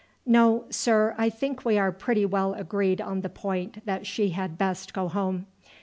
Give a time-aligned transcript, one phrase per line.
[0.25, 4.57] "No, sir; I think we are pretty well agreed on the point that she had
[4.57, 5.45] best go home.